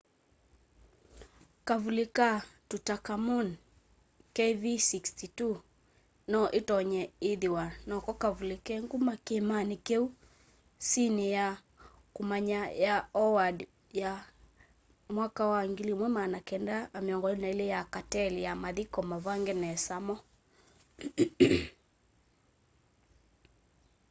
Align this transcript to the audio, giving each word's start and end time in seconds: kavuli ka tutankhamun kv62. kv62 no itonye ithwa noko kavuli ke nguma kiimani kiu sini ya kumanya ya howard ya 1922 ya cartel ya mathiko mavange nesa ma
kavuli 1.67 2.05
ka 2.17 2.29
tutankhamun 2.69 3.47
kv62. 4.35 4.59
kv62 4.59 5.39
no 6.31 6.41
itonye 6.59 7.03
ithwa 7.31 7.63
noko 7.89 8.11
kavuli 8.23 8.57
ke 8.65 8.73
nguma 8.83 9.13
kiimani 9.25 9.75
kiu 9.85 10.05
sini 10.87 11.25
ya 11.37 11.47
kumanya 12.15 12.61
ya 12.85 12.95
howard 13.17 13.57
ya 14.01 14.11
1922 15.09 17.73
ya 17.73 17.79
cartel 17.93 18.33
ya 18.47 18.51
mathiko 18.63 18.99
mavange 19.11 19.53
nesa 19.63 19.95
ma 20.05 20.15